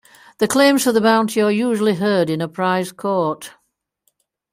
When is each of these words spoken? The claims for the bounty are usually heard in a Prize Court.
The 0.39 0.47
claims 0.47 0.83
for 0.83 0.91
the 0.91 0.99
bounty 0.99 1.39
are 1.41 1.51
usually 1.51 1.93
heard 1.93 2.31
in 2.31 2.41
a 2.41 2.47
Prize 2.47 2.91
Court. 2.91 3.51